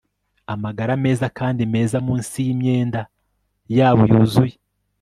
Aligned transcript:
amagara 0.53 0.93
meza 1.03 1.25
kandi 1.37 1.61
meza 1.73 1.97
munsi 2.07 2.35
yimyenda 2.47 3.01
yabo 3.77 4.01
yuzuye 4.11 4.55